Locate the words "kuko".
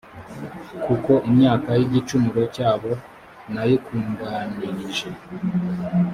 0.83-1.11